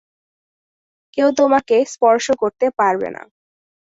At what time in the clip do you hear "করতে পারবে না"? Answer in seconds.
2.41-3.23